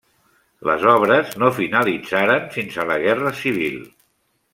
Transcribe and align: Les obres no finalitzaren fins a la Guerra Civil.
Les 0.69 0.85
obres 0.93 1.35
no 1.43 1.49
finalitzaren 1.57 2.47
fins 2.57 2.79
a 2.85 2.87
la 2.93 2.97
Guerra 3.05 3.35
Civil. 3.43 3.77